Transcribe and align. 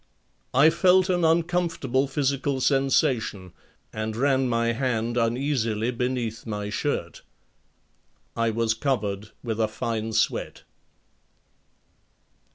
I 0.55 0.71
felt 0.71 1.09
an 1.11 1.23
uncomfortable 1.23 2.07
physical 2.07 2.59
sensation 2.59 3.53
and 3.93 4.15
ran 4.15 4.49
my 4.49 4.71
hand 4.71 5.15
uneasily 5.15 5.91
beneath 5.91 6.47
my 6.47 6.71
shirt. 6.71 7.21
I 8.35 8.49
was 8.49 8.73
covered 8.73 9.29
with 9.43 9.59
a 9.59 9.67
fine 9.67 10.13
sweat. 10.13 10.63